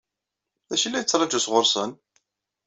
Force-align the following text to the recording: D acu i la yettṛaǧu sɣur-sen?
D 0.69 0.71
acu 0.73 0.85
i 0.85 0.89
la 0.89 1.01
yettṛaǧu 1.01 1.39
sɣur-sen? 1.45 1.91